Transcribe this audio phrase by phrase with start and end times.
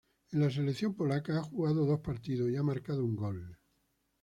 [0.31, 3.59] En la selección polaca ha jugado dos partidos y ha marcado un gol.